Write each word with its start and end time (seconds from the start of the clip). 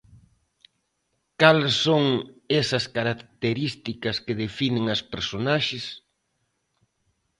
Cales 1.39 1.75
son 1.85 2.05
esas 2.61 2.85
características 2.97 4.15
que 4.25 4.39
definen 4.43 4.85
as 4.95 5.01
personaxes? 5.13 5.85